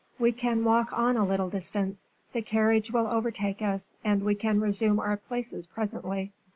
We 0.17 0.31
can 0.31 0.63
walk 0.63 0.97
on 0.97 1.15
a 1.15 1.23
little 1.23 1.47
distance; 1.51 2.15
the 2.33 2.41
carriage 2.41 2.89
will 2.89 3.05
overtake 3.05 3.61
us, 3.61 3.95
and 4.03 4.23
we 4.23 4.33
can 4.33 4.59
resume 4.59 4.99
our 4.99 5.15
places 5.15 5.67
presently." 5.67 6.33